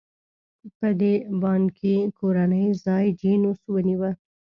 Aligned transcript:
په 0.77 0.87
دې 0.99 1.13
بانکي 1.41 1.95
کورنۍ 2.17 2.65
ځای 2.85 3.05
جینوس 3.19 3.59
ونیوه. 3.73 4.11